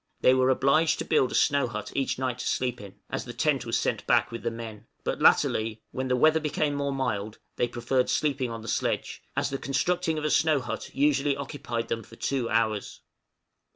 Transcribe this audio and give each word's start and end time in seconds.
They 0.21 0.33
were 0.33 0.49
obliged 0.49 0.97
to 0.97 1.05
build 1.05 1.31
a 1.31 1.35
snow 1.35 1.67
hut 1.67 1.91
each 1.95 2.17
night 2.17 2.39
to 2.39 2.47
sleep 2.47 2.81
in, 2.81 2.95
as 3.11 3.23
the 3.25 3.33
tent 3.35 3.67
was 3.67 3.77
sent 3.79 4.07
back 4.07 4.31
with 4.31 4.41
the 4.41 4.49
men; 4.49 4.87
but 5.03 5.21
latterly, 5.21 5.83
when 5.91 6.07
the 6.07 6.15
weather 6.15 6.39
became 6.39 6.73
more 6.73 6.91
mild, 6.91 7.37
they 7.57 7.67
preferred 7.67 8.09
sleeping 8.09 8.49
on 8.49 8.63
the 8.63 8.67
sledge, 8.67 9.21
as 9.37 9.51
the 9.51 9.59
constructing 9.59 10.17
of 10.17 10.25
a 10.25 10.31
snow 10.31 10.59
hut 10.59 10.89
usually 10.95 11.37
occupied 11.37 11.87
them 11.87 12.01
for 12.01 12.15
two 12.15 12.49
hours. 12.49 13.01